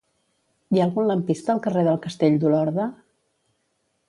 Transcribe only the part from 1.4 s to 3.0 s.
al carrer del Castell d'Olorda?